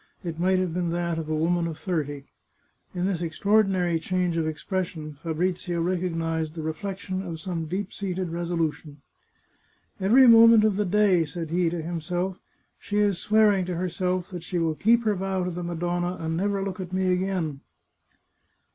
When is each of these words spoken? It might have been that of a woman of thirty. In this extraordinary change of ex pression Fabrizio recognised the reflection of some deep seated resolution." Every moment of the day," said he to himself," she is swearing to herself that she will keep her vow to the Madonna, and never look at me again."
It 0.23 0.39
might 0.39 0.57
have 0.57 0.73
been 0.73 0.89
that 0.93 1.19
of 1.19 1.29
a 1.29 1.35
woman 1.35 1.67
of 1.67 1.77
thirty. 1.77 2.23
In 2.95 3.05
this 3.05 3.21
extraordinary 3.21 3.99
change 3.99 4.35
of 4.35 4.47
ex 4.47 4.63
pression 4.63 5.19
Fabrizio 5.21 5.79
recognised 5.79 6.55
the 6.55 6.63
reflection 6.63 7.21
of 7.21 7.39
some 7.39 7.67
deep 7.67 7.93
seated 7.93 8.29
resolution." 8.29 9.03
Every 10.01 10.25
moment 10.25 10.63
of 10.63 10.75
the 10.75 10.85
day," 10.85 11.23
said 11.23 11.51
he 11.51 11.69
to 11.69 11.83
himself," 11.83 12.39
she 12.79 12.97
is 12.97 13.19
swearing 13.19 13.63
to 13.65 13.75
herself 13.75 14.31
that 14.31 14.41
she 14.41 14.57
will 14.57 14.73
keep 14.73 15.03
her 15.03 15.13
vow 15.13 15.43
to 15.43 15.51
the 15.51 15.61
Madonna, 15.63 16.17
and 16.19 16.35
never 16.35 16.63
look 16.63 16.79
at 16.79 16.91
me 16.91 17.11
again." 17.13 17.61